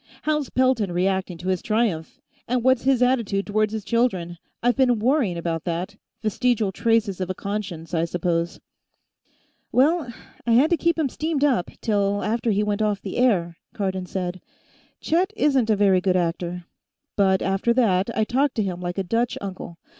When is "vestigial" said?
6.23-6.71